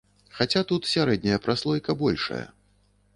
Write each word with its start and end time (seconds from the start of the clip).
Хаця 0.37 0.61
тут 0.71 0.87
сярэдняя 0.93 1.37
праслойка 1.45 1.91
большая. 2.03 2.43